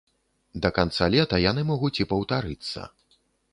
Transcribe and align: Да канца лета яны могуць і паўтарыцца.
Да 0.63 0.71
канца 0.77 1.09
лета 1.17 1.39
яны 1.51 1.67
могуць 1.71 1.93
і 2.01 2.09
паўтарыцца. 2.13 2.91